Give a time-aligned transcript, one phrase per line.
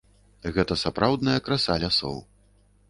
[0.55, 2.17] Гэта сапраўдная краса лясоў.